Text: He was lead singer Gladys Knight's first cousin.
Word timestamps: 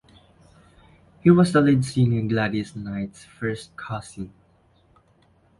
He 1.21 1.29
was 1.29 1.53
lead 1.53 1.85
singer 1.85 2.27
Gladys 2.27 2.75
Knight's 2.75 3.23
first 3.23 3.77
cousin. 3.77 4.33